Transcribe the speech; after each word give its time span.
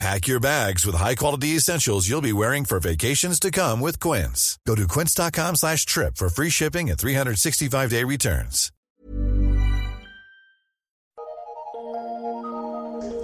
Pack 0.00 0.26
your 0.26 0.40
bags 0.40 0.84
with 0.84 0.96
high-quality 0.96 1.56
essentials 1.56 2.08
you'll 2.08 2.20
be 2.20 2.32
wearing 2.32 2.64
for 2.64 2.80
vacations 2.80 3.38
to 3.40 3.50
come 3.50 3.80
with 3.80 3.98
Quince. 4.00 4.58
Go 4.66 4.74
to 4.74 4.86
quince.com 4.88 5.56
slash 5.56 5.86
trip 5.86 6.16
for 6.16 6.28
free 6.28 6.50
shipping 6.50 6.90
and 6.90 6.98
365-day 6.98 8.04
returns. 8.04 8.70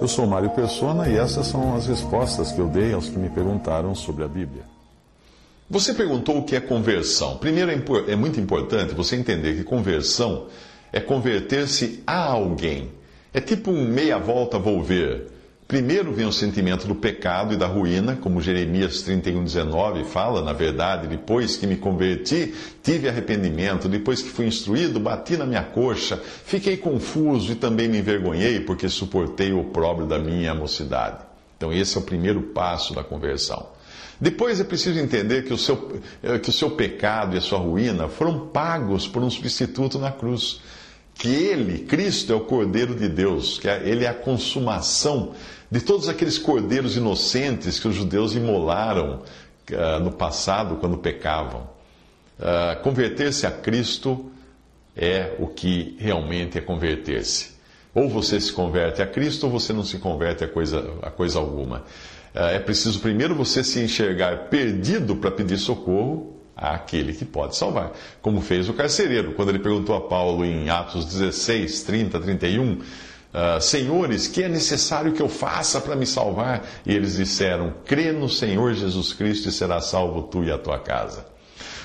Eu 0.01 0.09
sou 0.09 0.27
Mário 0.27 0.49
Persona 0.51 1.11
e 1.11 1.17
essas 1.19 1.47
são 1.49 1.77
as 1.77 1.87
respostas 1.87 2.51
que 2.53 2.59
eu 2.59 2.69
dei 2.69 2.95
aos 2.95 3.11
que 3.11 3.19
me 3.19 3.29
perguntaram 3.29 3.95
sobre 3.95 4.25
a 4.25 4.29
Bíblia. 4.29 4.63
Você 5.69 5.93
perguntou 5.93 6.39
o 6.39 6.45
que 6.45 6.57
é 6.57 6.61
conversão. 6.61 7.37
Primeiro, 7.37 7.71
é 8.09 8.17
muito 8.17 8.41
importante 8.41 8.95
você 8.95 9.17
entender 9.17 9.57
que 9.57 9.63
conversão 9.63 10.47
é 10.91 11.01
converter-se 11.01 12.03
a 12.07 12.17
alguém. 12.17 12.91
É 13.35 13.41
tipo 13.43 13.71
um 13.71 13.87
meia-volta 13.87 14.59
volver. 14.59 15.31
Primeiro 15.71 16.13
vem 16.13 16.27
o 16.27 16.33
sentimento 16.33 16.89
do 16.89 16.97
pecado 16.97 17.55
e 17.55 17.57
da 17.57 17.69
ruína, 17.69 18.17
como 18.17 18.41
Jeremias 18.41 19.05
31,19 19.05 20.03
fala, 20.03 20.43
na 20.43 20.53
verdade, 20.53 21.07
depois 21.07 21.57
que 21.57 21.65
me 21.65 21.77
converti, 21.77 22.53
tive 22.83 23.09
arrependimento, 23.09 23.89
depois 23.89 24.21
que 24.21 24.31
fui 24.31 24.47
instruído, 24.47 24.99
bati 24.99 25.37
na 25.37 25.47
minha 25.47 25.63
coxa, 25.63 26.21
fiquei 26.45 26.77
confuso 26.77 27.53
e 27.53 27.55
também 27.55 27.89
me 27.89 28.01
envergonhei, 28.01 28.59
porque 28.59 28.89
suportei 28.89 29.53
o 29.53 29.61
opróbrio 29.61 30.09
da 30.09 30.19
minha 30.19 30.53
mocidade. 30.57 31.19
Então, 31.57 31.73
esse 31.73 31.97
é 31.97 32.01
o 32.01 32.03
primeiro 32.03 32.43
passo 32.43 32.93
da 32.93 33.05
conversão. 33.05 33.69
Depois 34.21 34.59
é 34.59 34.65
preciso 34.65 34.99
entender 34.99 35.45
que 35.45 35.53
o, 35.55 35.57
seu, 35.57 36.01
que 36.43 36.51
o 36.51 36.53
seu 36.53 36.73
pecado 36.73 37.37
e 37.37 37.39
a 37.39 37.41
sua 37.41 37.61
ruína 37.61 38.09
foram 38.09 38.49
pagos 38.49 39.07
por 39.07 39.23
um 39.23 39.31
substituto 39.31 40.01
na 40.01 40.11
cruz. 40.11 40.61
Que 41.21 41.29
ele, 41.29 41.81
Cristo, 41.81 42.33
é 42.33 42.35
o 42.35 42.41
Cordeiro 42.41 42.95
de 42.95 43.07
Deus, 43.07 43.59
que 43.59 43.69
é, 43.69 43.87
ele 43.87 44.07
é 44.07 44.09
a 44.09 44.15
consumação 44.15 45.35
de 45.71 45.79
todos 45.83 46.09
aqueles 46.09 46.39
cordeiros 46.39 46.97
inocentes 46.97 47.79
que 47.79 47.87
os 47.87 47.95
judeus 47.95 48.35
imolaram 48.35 49.21
uh, 49.71 50.01
no 50.03 50.13
passado 50.13 50.77
quando 50.77 50.97
pecavam. 50.97 51.69
Uh, 52.39 52.83
converter-se 52.83 53.47
a 53.47 53.51
Cristo 53.51 54.33
é 54.97 55.35
o 55.39 55.47
que 55.47 55.95
realmente 55.99 56.57
é 56.57 56.63
converter-se. 56.63 57.51
Ou 57.95 58.09
você 58.09 58.41
se 58.41 58.51
converte 58.51 59.03
a 59.03 59.07
Cristo 59.07 59.45
ou 59.45 59.53
você 59.53 59.75
não 59.75 59.85
se 59.85 59.99
converte 59.99 60.43
a 60.43 60.49
coisa, 60.49 60.95
a 61.03 61.11
coisa 61.11 61.39
alguma. 61.39 61.81
Uh, 62.35 62.45
é 62.55 62.59
preciso 62.59 62.99
primeiro 62.99 63.35
você 63.35 63.63
se 63.63 63.79
enxergar 63.79 64.49
perdido 64.49 65.15
para 65.17 65.31
pedir 65.31 65.59
socorro 65.59 66.40
àquele 66.57 67.13
que 67.13 67.25
pode 67.25 67.57
salvar. 67.57 67.93
Como 68.21 68.41
fez 68.41 68.69
o 68.69 68.75
carcereiro, 68.75 69.33
quando 69.35 69.49
ele 69.51 69.59
perguntou 69.59 69.97
a 69.97 70.01
Paulo 70.01 70.45
em 70.45 70.69
Atos 70.69 71.05
16, 71.07 71.83
30, 71.83 72.21
31 72.21 72.79
Uh, 73.33 73.61
Senhores, 73.61 74.27
que 74.27 74.43
é 74.43 74.49
necessário 74.49 75.13
que 75.13 75.23
eu 75.23 75.29
faça 75.29 75.81
para 75.81 75.95
me 75.95 76.05
salvar? 76.05 76.67
E 76.85 76.93
eles 76.93 77.17
disseram: 77.17 77.75
Crê 77.85 78.11
no 78.11 78.29
Senhor 78.29 78.75
Jesus 78.75 79.13
Cristo 79.13 79.49
e 79.49 79.53
será 79.53 79.81
salvo 79.81 80.25
tu 80.25 80.43
e 80.43 80.51
a 80.51 80.59
tua 80.59 80.81
casa. 80.81 81.25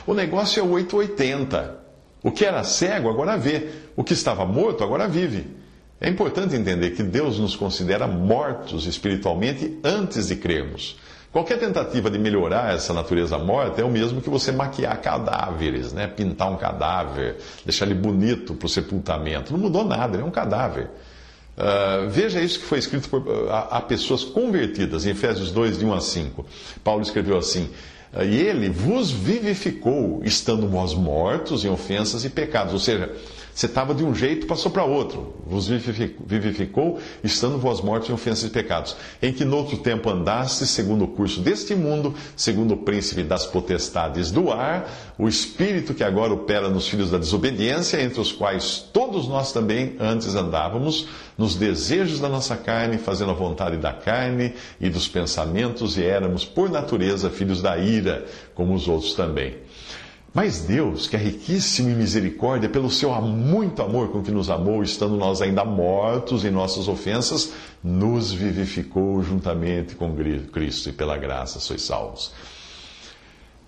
O 0.08 0.16
negócio 0.16 0.60
é 0.60 0.64
o 0.64 0.72
880. 0.72 1.78
O 2.24 2.32
que 2.32 2.44
era 2.44 2.64
cego 2.64 3.12
agora 3.12 3.38
vê, 3.38 3.70
o 3.96 4.04
que 4.04 4.14
estava 4.14 4.44
morto 4.44 4.84
agora 4.84 5.08
vive. 5.08 5.46
É 6.02 6.10
importante 6.10 6.56
entender 6.56 6.92
que 6.92 7.04
Deus 7.04 7.38
nos 7.38 7.56
considera 7.56 8.08
mortos 8.08 8.88
espiritualmente 8.88 9.80
antes 9.84 10.30
de 10.30 10.36
crermos. 10.36 10.98
Qualquer 11.36 11.60
tentativa 11.60 12.10
de 12.10 12.18
melhorar 12.18 12.74
essa 12.74 12.94
natureza 12.94 13.38
morta 13.38 13.82
é 13.82 13.84
o 13.84 13.90
mesmo 13.90 14.22
que 14.22 14.30
você 14.30 14.54
maquiar 14.54 15.02
cadáveres, 15.02 15.92
né? 15.92 16.08
pintar 16.08 16.50
um 16.50 16.56
cadáver, 16.56 17.36
deixar 17.66 17.86
ele 17.86 17.94
bonito 17.94 18.54
para 18.54 18.66
o 18.66 18.70
sepultamento. 18.70 19.52
Não 19.52 19.60
mudou 19.60 19.84
nada, 19.84 20.16
ele 20.16 20.24
é 20.24 20.26
um 20.26 20.32
cadáver. 20.32 20.86
Uh, 21.58 22.10
veja 22.10 22.40
isso 22.40 22.60
que 22.60 22.66
foi 22.66 22.80
escrito 22.80 23.10
por, 23.10 23.52
a, 23.52 23.80
a, 23.80 23.82
pessoas 23.82 24.24
convertidas, 24.24 25.06
em 25.06 25.10
Efésios 25.10 25.52
2, 25.52 25.78
de 25.78 25.86
1 25.86 25.94
a 25.94 26.00
5. 26.00 26.46
Paulo 26.82 27.02
escreveu 27.02 27.38
assim: 27.38 27.70
E 28.24 28.36
ele 28.36 28.70
vos 28.70 29.12
vivificou, 29.12 30.22
estando 30.24 30.68
vós 30.68 30.94
mortos 30.94 31.66
em 31.66 31.70
ofensas 31.70 32.24
e 32.24 32.30
pecados. 32.30 32.74
Ou 32.74 32.80
seja, 32.80 33.14
você 33.56 33.68
estava 33.68 33.96
de 33.96 34.04
um 34.04 34.14
jeito, 34.14 34.48
passou 34.48 34.70
para 34.70 34.84
outro. 34.84 35.34
Vos 35.48 35.68
vivificou, 35.68 37.00
estando 37.24 37.58
vós 37.58 37.80
mortos 37.80 38.10
em 38.10 38.14
ofensas 38.14 38.44
e 38.44 38.50
pecados. 38.50 38.98
Em 39.22 39.32
que 39.32 39.46
noutro 39.46 39.78
tempo 39.78 40.10
andaste, 40.10 40.68
segundo 40.68 41.06
o 41.06 41.08
curso 41.08 41.40
deste 41.40 41.74
mundo, 41.74 42.14
segundo 42.36 42.74
o 42.74 42.78
príncipe 42.78 43.24
das 43.24 43.46
potestades 43.46 44.30
do 44.30 44.52
ar, 44.52 44.90
o 45.18 45.26
espírito 45.26 45.94
que 45.94 46.04
agora 46.04 46.34
opera 46.34 46.68
nos 46.68 46.90
filhos 46.90 47.12
da 47.12 47.18
desobediência, 47.18 48.02
entre 48.02 48.20
os 48.20 48.34
quais 48.34 48.90
todos 48.92 49.26
nós 49.26 49.54
também 49.54 49.96
antes 50.02 50.36
andávamos, 50.36 51.08
nos 51.38 51.56
desejos 51.56 52.20
da 52.20 52.28
nossa 52.28 52.58
carne, 52.58 52.98
fazendo 52.98 53.32
a 53.32 53.36
vontade 53.36 53.78
da 53.78 53.94
carne 53.94 54.54
e 54.80 54.90
dos 54.90 55.08
pensamentos, 55.08 55.98
e 55.98 56.04
éramos, 56.04 56.44
por 56.44 56.70
natureza, 56.70 57.30
filhos 57.30 57.62
da 57.62 57.78
ira, 57.78 58.05
como 58.54 58.74
os 58.74 58.88
outros 58.88 59.14
também. 59.14 59.56
Mas 60.36 60.60
Deus, 60.60 61.08
que 61.08 61.16
é 61.16 61.20
riquíssimo 61.20 61.90
em 61.90 61.96
misericórdia, 61.96 62.68
pelo 62.68 62.92
seu 62.92 63.10
muito 63.22 63.82
amor 63.82 64.10
com 64.10 64.22
que 64.22 64.32
nos 64.32 64.50
amou, 64.50 64.84
estando 64.84 65.16
nós 65.16 65.42
ainda 65.42 65.64
mortos 65.64 66.44
em 66.44 66.52
nossas 66.52 66.90
ofensas, 66.90 67.54
nos 67.82 68.34
vivificou 68.34 69.24
juntamente 69.24 69.96
com 69.96 70.14
Cristo 70.52 70.90
e 70.90 70.92
pela 70.92 71.18
graça 71.18 71.62
sois 71.62 71.84
salvos. 71.84 72.34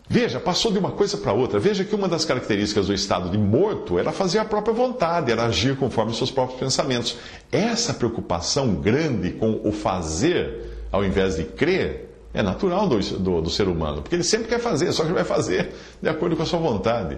Veja, 0.10 0.42
passou 0.42 0.72
de 0.72 0.78
uma 0.78 0.92
coisa 0.92 1.18
para 1.18 1.32
outra. 1.32 1.58
Veja 1.58 1.86
que 1.86 1.96
uma 1.96 2.08
das 2.08 2.26
características 2.26 2.88
do 2.88 2.94
estado 2.94 3.30
de 3.30 3.38
morto 3.38 3.98
era 3.98 4.12
fazer 4.12 4.40
a 4.40 4.46
própria 4.46 4.74
vontade, 4.74 5.32
era 5.32 5.46
agir 5.46 5.78
conforme 5.78 6.12
os 6.12 6.18
seus 6.18 6.32
próprios 6.32 6.60
pensamentos. 6.60 7.18
Essa 7.50 7.94
preocupação 7.94 8.76
grande 8.76 9.32
com 9.32 9.62
o 9.64 9.72
fazer, 9.72 10.86
ao 10.92 11.04
invés 11.04 11.38
de 11.38 11.46
crer, 11.46 12.07
é 12.38 12.44
natural 12.44 12.88
do, 12.88 13.00
do, 13.00 13.42
do, 13.42 13.50
ser 13.50 13.68
humano, 13.68 14.04
porque 14.04 14.16
ele 14.16 14.24
sempre 14.24 14.48
quer 14.48 14.60
fazer, 14.60 14.92
só 14.92 15.04
que 15.04 15.12
vai 15.12 15.24
fazer 15.24 15.74
de 16.00 16.08
acordo 16.08 16.36
com 16.36 16.44
a 16.44 16.46
sua 16.46 16.60
vontade. 16.60 17.18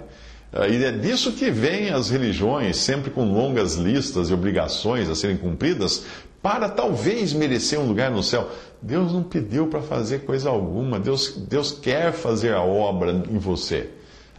Ah, 0.53 0.66
e 0.66 0.81
é 0.81 0.94
disso 0.94 1.34
que 1.34 1.52
vêm 1.52 1.90
as 1.90 2.09
religiões, 2.09 2.78
sempre 2.78 3.12
com 3.12 3.29
longas 3.29 3.75
listas 3.75 4.29
e 4.29 4.34
obrigações 4.34 5.09
a 5.09 5.16
serem 5.16 5.35
cumpridas, 5.35 6.06
para 6.41 6.69
talvez 6.69 7.34
merecer 7.34 7.78
um 7.78 7.85
lugar 7.85 8.09
no 8.09 8.24
céu. 8.24 8.50
Deus 8.81 9.12
não 9.12 9.22
pediu 9.22 9.68
para 9.68 9.81
fazer 9.81 10.19
coisa 10.19 10.50
alguma, 10.50 10.97
Deus, 10.97 11.35
Deus 11.35 11.74
quer 11.74 12.13
fazer 12.13 12.53
a 12.53 12.62
obra 12.62 13.12
em 13.12 13.38
você. 13.38 13.90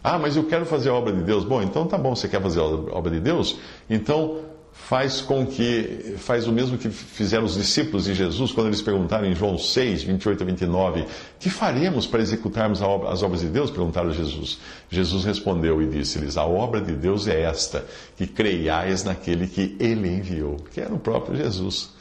Ah, 0.03 0.17
mas 0.17 0.35
eu 0.35 0.45
quero 0.45 0.65
fazer 0.65 0.89
a 0.89 0.95
obra 0.95 1.13
de 1.13 1.21
Deus. 1.21 1.43
Bom, 1.43 1.61
então 1.61 1.85
tá 1.85 1.95
bom, 1.95 2.15
você 2.15 2.27
quer 2.27 2.41
fazer 2.41 2.59
a 2.59 2.63
obra 2.63 3.11
de 3.11 3.19
Deus? 3.19 3.59
Então 3.87 4.39
faz 4.73 5.21
com 5.21 5.45
que, 5.45 6.15
faz 6.17 6.47
o 6.47 6.51
mesmo 6.51 6.77
que 6.77 6.89
fizeram 6.89 7.45
os 7.45 7.55
discípulos 7.55 8.05
de 8.05 8.13
Jesus 8.13 8.51
quando 8.51 8.67
eles 8.67 8.81
perguntaram 8.81 9.25
em 9.25 9.35
João 9.35 9.57
6, 9.57 10.03
28 10.03 10.43
a 10.43 10.45
29, 10.45 11.05
que 11.39 11.49
faremos 11.49 12.07
para 12.07 12.21
executarmos 12.21 12.81
as 12.81 13.23
obras 13.23 13.41
de 13.41 13.47
Deus? 13.47 13.69
Perguntaram 13.69 14.09
a 14.09 14.13
Jesus. 14.13 14.59
Jesus 14.89 15.23
respondeu 15.23 15.81
e 15.81 15.87
disse-lhes, 15.87 16.37
a 16.37 16.45
obra 16.45 16.81
de 16.81 16.93
Deus 16.93 17.27
é 17.27 17.41
esta, 17.41 17.85
que 18.17 18.27
creiais 18.27 19.03
naquele 19.03 19.47
que 19.47 19.75
ele 19.79 20.09
enviou, 20.09 20.57
que 20.73 20.81
era 20.81 20.93
o 20.93 20.99
próprio 20.99 21.37
Jesus. 21.37 21.91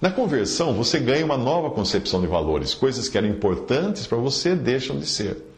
Na 0.00 0.10
conversão, 0.10 0.74
você 0.74 0.98
ganha 0.98 1.24
uma 1.24 1.38
nova 1.38 1.70
concepção 1.70 2.20
de 2.20 2.26
valores, 2.26 2.74
coisas 2.74 3.08
que 3.08 3.16
eram 3.16 3.28
importantes 3.28 4.06
para 4.06 4.18
você 4.18 4.54
deixam 4.54 4.98
de 4.98 5.06
ser. 5.06 5.55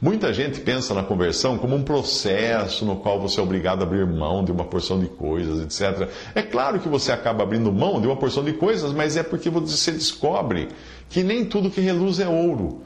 Muita 0.00 0.32
gente 0.32 0.60
pensa 0.60 0.94
na 0.94 1.02
conversão 1.02 1.58
como 1.58 1.74
um 1.74 1.82
processo 1.82 2.84
no 2.84 2.96
qual 2.96 3.20
você 3.20 3.40
é 3.40 3.42
obrigado 3.42 3.80
a 3.80 3.84
abrir 3.84 4.06
mão 4.06 4.44
de 4.44 4.52
uma 4.52 4.64
porção 4.64 5.00
de 5.00 5.08
coisas, 5.08 5.60
etc. 5.60 6.08
É 6.36 6.42
claro 6.42 6.78
que 6.78 6.88
você 6.88 7.10
acaba 7.10 7.42
abrindo 7.42 7.72
mão 7.72 8.00
de 8.00 8.06
uma 8.06 8.14
porção 8.14 8.44
de 8.44 8.52
coisas, 8.52 8.92
mas 8.92 9.16
é 9.16 9.24
porque 9.24 9.50
você 9.50 9.90
descobre 9.90 10.68
que 11.08 11.24
nem 11.24 11.44
tudo 11.44 11.68
que 11.68 11.80
reluz 11.80 12.20
é 12.20 12.28
ouro. 12.28 12.82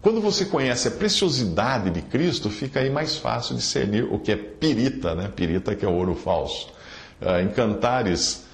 Quando 0.00 0.22
você 0.22 0.46
conhece 0.46 0.88
a 0.88 0.90
preciosidade 0.90 1.90
de 1.90 2.00
Cristo, 2.00 2.48
fica 2.48 2.80
aí 2.80 2.88
mais 2.88 3.14
fácil 3.16 3.56
discernir 3.56 4.04
o 4.04 4.18
que 4.18 4.32
é 4.32 4.36
pirita, 4.36 5.14
né? 5.14 5.30
Pirita 5.34 5.74
que 5.74 5.84
é 5.84 5.88
ouro 5.88 6.14
falso. 6.14 6.68
Ah, 7.20 7.42
em 7.42 7.48
Cantares, 7.48 8.46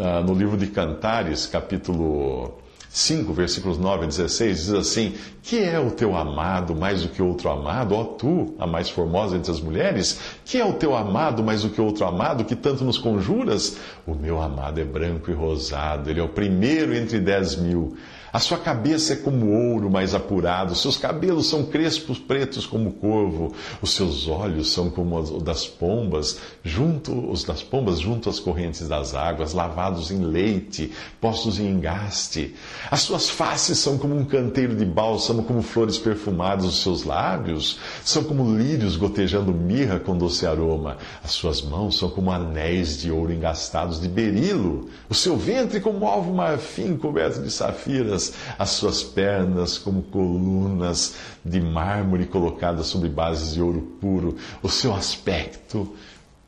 ah, 0.00 0.20
no 0.20 0.34
livro 0.34 0.56
de 0.56 0.66
Cantares, 0.66 1.46
capítulo 1.46 2.61
5, 2.94 3.32
versículos 3.32 3.78
9 3.78 4.04
a 4.04 4.06
16, 4.06 4.58
diz 4.58 4.70
assim: 4.74 5.14
Que 5.42 5.60
é 5.60 5.80
o 5.80 5.90
teu 5.90 6.14
amado 6.14 6.76
mais 6.76 7.00
do 7.02 7.08
que 7.08 7.22
outro 7.22 7.48
amado? 7.48 7.94
Ó 7.94 8.04
tu, 8.04 8.54
a 8.58 8.66
mais 8.66 8.90
formosa 8.90 9.34
entre 9.34 9.50
as 9.50 9.60
mulheres, 9.60 10.20
que 10.44 10.58
é 10.58 10.64
o 10.64 10.74
teu 10.74 10.94
amado 10.94 11.42
mais 11.42 11.62
do 11.62 11.70
que 11.70 11.80
outro 11.80 12.04
amado, 12.04 12.44
que 12.44 12.54
tanto 12.54 12.84
nos 12.84 12.98
conjuras? 12.98 13.78
O 14.06 14.14
meu 14.14 14.42
amado 14.42 14.78
é 14.78 14.84
branco 14.84 15.30
e 15.30 15.34
rosado, 15.34 16.10
ele 16.10 16.20
é 16.20 16.22
o 16.22 16.28
primeiro 16.28 16.94
entre 16.94 17.18
dez 17.18 17.56
mil. 17.56 17.96
A 18.32 18.38
sua 18.38 18.56
cabeça 18.56 19.12
é 19.12 19.16
como 19.16 19.50
ouro 19.50 19.90
mais 19.90 20.14
apurado, 20.14 20.74
seus 20.74 20.96
cabelos 20.96 21.48
são 21.48 21.66
crespos 21.66 22.18
pretos 22.18 22.64
como 22.64 22.94
corvo, 22.94 23.52
os 23.82 23.92
seus 23.94 24.26
olhos 24.26 24.72
são 24.72 24.88
como 24.88 25.18
os 25.18 25.42
das 25.42 25.66
pombas, 25.66 26.38
junto 26.64 27.30
os 27.30 27.44
das 27.44 27.62
pombas 27.62 28.00
junto 28.00 28.30
às 28.30 28.40
correntes 28.40 28.88
das 28.88 29.14
águas, 29.14 29.52
lavados 29.52 30.10
em 30.10 30.24
leite, 30.24 30.90
postos 31.20 31.60
em 31.60 31.68
engaste. 31.68 32.54
As 32.90 33.02
suas 33.02 33.28
faces 33.28 33.78
são 33.78 33.98
como 33.98 34.16
um 34.16 34.24
canteiro 34.24 34.74
de 34.74 34.86
bálsamo, 34.86 35.42
como 35.42 35.60
flores 35.60 35.98
perfumadas, 35.98 36.64
os 36.64 36.82
seus 36.82 37.04
lábios 37.04 37.78
são 38.02 38.24
como 38.24 38.56
lírios 38.56 38.96
gotejando 38.96 39.52
mirra 39.52 39.98
com 39.98 40.16
doce 40.16 40.46
aroma. 40.46 40.96
As 41.22 41.32
suas 41.32 41.60
mãos 41.60 41.98
são 41.98 42.08
como 42.08 42.32
anéis 42.32 42.96
de 42.96 43.10
ouro 43.10 43.30
engastados 43.30 44.00
de 44.00 44.08
berilo, 44.08 44.88
o 45.10 45.14
seu 45.14 45.36
ventre 45.36 45.80
como 45.80 46.06
alvo 46.06 46.32
marfim 46.32 46.96
coberto 46.96 47.42
de 47.42 47.50
safiras 47.50 48.21
as 48.58 48.70
suas 48.70 49.02
pernas 49.02 49.78
como 49.78 50.02
colunas 50.02 51.14
de 51.44 51.60
mármore 51.60 52.26
colocadas 52.26 52.86
sobre 52.86 53.08
bases 53.08 53.54
de 53.54 53.62
ouro 53.62 53.80
puro, 54.00 54.36
o 54.62 54.68
seu 54.68 54.94
aspecto 54.94 55.94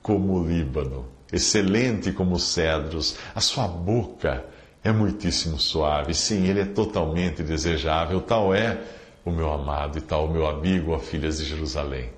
como 0.02 0.34
o 0.34 0.46
Líbano, 0.46 1.06
excelente 1.32 2.12
como 2.12 2.34
os 2.34 2.44
cedros, 2.44 3.16
a 3.34 3.40
sua 3.40 3.66
boca 3.66 4.44
é 4.84 4.92
muitíssimo 4.92 5.58
suave. 5.58 6.14
Sim, 6.14 6.46
ele 6.46 6.60
é 6.60 6.66
totalmente 6.66 7.42
desejável. 7.42 8.20
Tal 8.20 8.54
é 8.54 8.78
o 9.24 9.30
meu 9.30 9.50
amado 9.50 9.96
e 9.96 10.00
tal 10.02 10.26
o 10.26 10.30
meu 10.30 10.46
amigo, 10.46 10.92
ó 10.92 10.98
filhas 10.98 11.38
de 11.38 11.44
Jerusalém. 11.44 12.10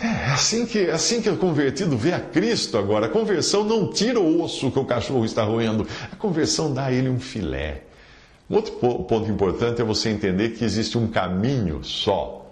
É 0.00 0.30
assim 0.30 0.64
que, 0.64 0.88
assim 0.90 1.20
que 1.20 1.28
o 1.28 1.36
convertido 1.36 1.98
vê 1.98 2.12
a 2.12 2.20
Cristo 2.20 2.78
agora. 2.78 3.06
A 3.06 3.08
conversão 3.08 3.64
não 3.64 3.90
tira 3.90 4.20
o 4.20 4.40
osso 4.40 4.70
que 4.70 4.78
o 4.78 4.84
cachorro 4.84 5.24
está 5.24 5.42
roendo. 5.42 5.84
A 6.12 6.14
conversão 6.14 6.72
dá 6.72 6.86
a 6.86 6.92
ele 6.92 7.08
um 7.08 7.18
filé. 7.18 7.82
Um 8.50 8.56
outro 8.56 8.72
ponto 8.72 9.30
importante 9.30 9.80
é 9.80 9.84
você 9.84 10.08
entender 10.08 10.50
que 10.50 10.64
existe 10.64 10.96
um 10.96 11.06
caminho 11.06 11.84
só, 11.84 12.46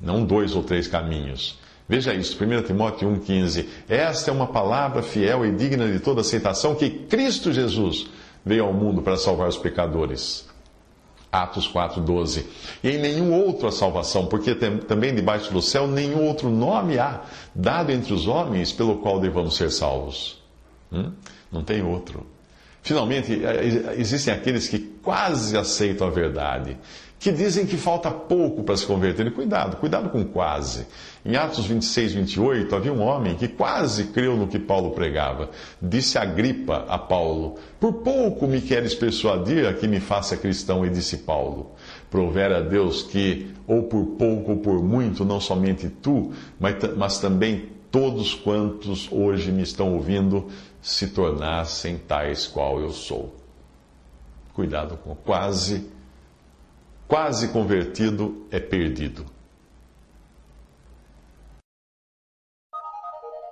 não 0.00 0.24
dois 0.24 0.54
ou 0.54 0.62
três 0.62 0.86
caminhos. 0.88 1.58
Veja 1.88 2.14
isso, 2.14 2.36
1 2.42 2.62
Timóteo 2.62 3.08
1,15. 3.08 3.66
Esta 3.88 4.30
é 4.30 4.34
uma 4.34 4.46
palavra 4.46 5.02
fiel 5.02 5.44
e 5.44 5.52
digna 5.52 5.90
de 5.90 6.00
toda 6.00 6.20
aceitação 6.20 6.74
que 6.74 6.90
Cristo 6.90 7.52
Jesus 7.52 8.06
veio 8.44 8.64
ao 8.64 8.72
mundo 8.72 9.02
para 9.02 9.16
salvar 9.16 9.48
os 9.48 9.56
pecadores. 9.56 10.46
Atos 11.30 11.70
4,12. 11.70 12.44
E 12.82 12.90
em 12.90 12.98
nenhum 12.98 13.32
outro 13.34 13.68
a 13.68 13.72
salvação, 13.72 14.26
porque 14.26 14.54
também 14.54 15.14
debaixo 15.14 15.52
do 15.52 15.60
céu 15.60 15.86
nenhum 15.86 16.26
outro 16.26 16.48
nome 16.48 16.98
há 16.98 17.22
dado 17.54 17.90
entre 17.90 18.12
os 18.14 18.26
homens 18.26 18.72
pelo 18.72 18.98
qual 18.98 19.20
devamos 19.20 19.56
ser 19.56 19.70
salvos. 19.70 20.42
Hum? 20.90 21.12
Não 21.52 21.62
tem 21.62 21.82
outro. 21.82 22.26
Finalmente, 22.82 23.44
é, 23.44 23.94
existem 23.98 24.32
aqueles 24.32 24.68
que 24.68 24.78
quase 24.78 25.56
aceitam 25.56 26.06
a 26.06 26.10
verdade, 26.10 26.76
que 27.18 27.32
dizem 27.32 27.66
que 27.66 27.76
falta 27.76 28.10
pouco 28.10 28.62
para 28.62 28.76
se 28.76 28.86
converterem. 28.86 29.32
Cuidado, 29.32 29.76
cuidado 29.76 30.08
com 30.08 30.24
quase. 30.24 30.86
Em 31.24 31.34
Atos 31.34 31.66
26, 31.66 32.12
28, 32.14 32.74
havia 32.76 32.92
um 32.92 33.02
homem 33.02 33.34
que 33.34 33.48
quase 33.48 34.04
creu 34.04 34.36
no 34.36 34.46
que 34.46 34.58
Paulo 34.58 34.92
pregava. 34.92 35.50
Disse 35.82 36.16
Agripa 36.16 36.84
a 36.88 36.96
Paulo: 36.96 37.56
Por 37.80 37.94
pouco 37.94 38.46
me 38.46 38.60
queres 38.60 38.94
persuadir 38.94 39.66
a 39.66 39.74
que 39.74 39.88
me 39.88 39.98
faça 39.98 40.36
cristão, 40.36 40.86
e 40.86 40.90
disse 40.90 41.18
Paulo. 41.18 41.72
Provera 42.08 42.58
a 42.58 42.60
Deus 42.60 43.02
que, 43.02 43.50
ou 43.66 43.82
por 43.82 44.04
pouco 44.16 44.52
ou 44.52 44.58
por 44.58 44.82
muito, 44.82 45.24
não 45.24 45.40
somente 45.40 45.88
tu, 45.88 46.32
mas, 46.58 46.76
mas 46.96 47.18
também 47.18 47.68
todos 47.90 48.34
quantos 48.34 49.08
hoje 49.10 49.50
me 49.50 49.62
estão 49.62 49.94
ouvindo 49.94 50.46
se 50.80 51.08
tornassem 51.08 51.98
tais 51.98 52.46
qual 52.46 52.80
eu 52.80 52.90
sou. 52.90 53.34
Cuidado 54.54 54.96
com 54.96 55.14
quase, 55.14 55.90
quase 57.06 57.48
convertido 57.48 58.46
é 58.50 58.58
perdido. 58.58 59.26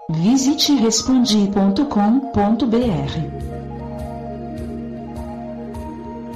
Visite 0.09 0.73
respondi.com.br. 0.75 3.57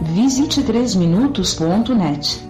Visite 0.03 0.63
3minutos.net. 0.63 2.50